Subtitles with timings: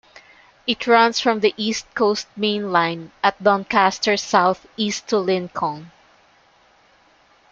[0.65, 5.91] It runs from the East Coast Main Line at Doncaster south east to Lincoln.